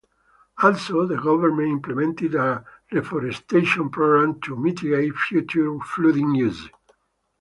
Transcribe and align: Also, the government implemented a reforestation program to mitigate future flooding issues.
Also, 0.63 1.05
the 1.05 1.17
government 1.17 1.67
implemented 1.69 2.33
a 2.33 2.65
reforestation 2.91 3.91
program 3.91 4.41
to 4.41 4.55
mitigate 4.55 5.13
future 5.13 5.77
flooding 5.81 6.35
issues. 6.37 6.67